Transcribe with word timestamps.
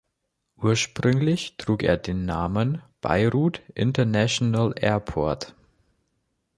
Ursprünglich 0.57 1.57
trug 1.57 1.83
er 1.83 1.95
den 1.95 2.25
Namen 2.25 2.81
Beirut 3.01 3.61
International 3.75 4.73
Airport. 4.79 5.53